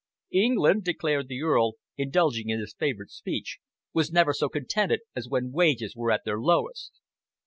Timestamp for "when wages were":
5.29-6.09